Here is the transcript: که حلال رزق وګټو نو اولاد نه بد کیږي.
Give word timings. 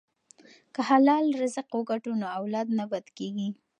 که 0.73 0.81
حلال 0.89 1.25
رزق 1.41 1.67
وګټو 1.75 2.11
نو 2.21 2.25
اولاد 2.39 2.67
نه 2.79 2.85
بد 2.91 3.05
کیږي. 3.17 3.49